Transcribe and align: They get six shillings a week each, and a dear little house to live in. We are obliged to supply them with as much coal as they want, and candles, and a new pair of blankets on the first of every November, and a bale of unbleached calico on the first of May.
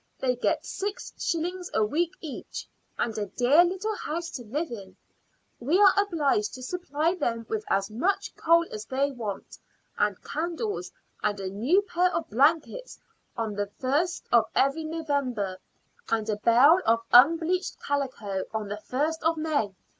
They 0.19 0.35
get 0.35 0.65
six 0.65 1.13
shillings 1.19 1.69
a 1.75 1.85
week 1.85 2.13
each, 2.21 2.67
and 2.97 3.15
a 3.19 3.27
dear 3.27 3.63
little 3.63 3.93
house 3.95 4.31
to 4.31 4.43
live 4.43 4.71
in. 4.71 4.97
We 5.59 5.79
are 5.79 5.93
obliged 5.95 6.55
to 6.55 6.63
supply 6.63 7.13
them 7.13 7.45
with 7.47 7.63
as 7.69 7.91
much 7.91 8.35
coal 8.35 8.65
as 8.71 8.85
they 8.85 9.11
want, 9.11 9.59
and 9.99 10.19
candles, 10.23 10.91
and 11.21 11.39
a 11.39 11.51
new 11.51 11.83
pair 11.83 12.09
of 12.15 12.31
blankets 12.31 12.97
on 13.37 13.53
the 13.53 13.67
first 13.77 14.25
of 14.31 14.45
every 14.55 14.85
November, 14.85 15.59
and 16.09 16.27
a 16.31 16.37
bale 16.37 16.79
of 16.83 17.01
unbleached 17.11 17.79
calico 17.85 18.45
on 18.51 18.69
the 18.69 18.81
first 18.83 19.21
of 19.21 19.37
May. 19.37 19.71